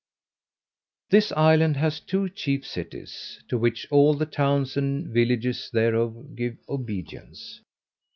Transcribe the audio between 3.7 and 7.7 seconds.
all the towns and villages thereof give obedience.